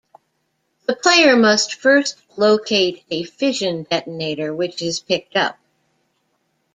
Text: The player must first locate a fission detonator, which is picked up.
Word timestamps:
The 0.87 0.95
player 0.95 1.35
must 1.37 1.75
first 1.75 2.17
locate 2.35 3.03
a 3.11 3.23
fission 3.23 3.83
detonator, 3.83 4.51
which 4.51 4.81
is 4.81 4.99
picked 4.99 5.35
up. 5.37 5.59